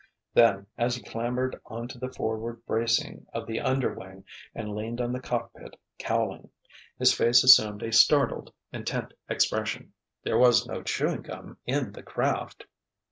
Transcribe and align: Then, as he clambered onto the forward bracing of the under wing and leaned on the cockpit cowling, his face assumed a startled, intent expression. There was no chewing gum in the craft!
Then, 0.33 0.65
as 0.79 0.95
he 0.95 1.03
clambered 1.03 1.61
onto 1.63 1.99
the 1.99 2.11
forward 2.11 2.65
bracing 2.65 3.27
of 3.33 3.45
the 3.45 3.59
under 3.59 3.93
wing 3.93 4.23
and 4.55 4.73
leaned 4.73 4.99
on 4.99 5.11
the 5.13 5.19
cockpit 5.19 5.77
cowling, 5.99 6.49
his 6.97 7.13
face 7.13 7.43
assumed 7.43 7.83
a 7.83 7.93
startled, 7.93 8.51
intent 8.73 9.13
expression. 9.29 9.93
There 10.23 10.39
was 10.39 10.65
no 10.65 10.81
chewing 10.81 11.21
gum 11.21 11.59
in 11.67 11.91
the 11.91 12.01
craft! 12.01 12.65